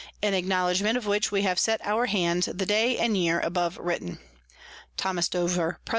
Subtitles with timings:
[0.19, 4.17] In acknowledgment of which we have set our Hands the Day and Year above written.
[4.97, 5.13] Tho.
[5.29, 5.89] Dover, _Pres.